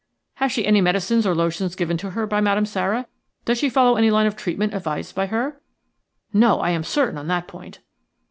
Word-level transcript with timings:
"Has 0.37 0.51
she 0.51 0.65
any 0.65 0.81
medicines 0.81 1.27
or 1.27 1.35
lotions 1.35 1.75
given 1.75 1.95
to 1.97 2.09
her 2.09 2.25
by 2.25 2.41
Madame 2.41 2.65
Sara– 2.65 3.05
does 3.45 3.59
she 3.59 3.69
follow 3.69 3.97
any 3.97 4.09
line 4.09 4.25
of 4.25 4.35
treatment 4.35 4.73
advised 4.73 5.13
by 5.13 5.27
her?" 5.27 5.61
"No, 6.33 6.59
I 6.59 6.71
am 6.71 6.83
certain 6.83 7.19
on 7.19 7.27
that 7.27 7.47
point." 7.47 7.77